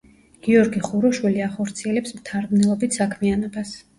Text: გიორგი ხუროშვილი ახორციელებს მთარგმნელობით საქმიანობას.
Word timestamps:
გიორგი 0.45 0.79
ხუროშვილი 0.85 1.43
ახორციელებს 1.49 2.15
მთარგმნელობით 2.21 2.99
საქმიანობას. 3.01 3.75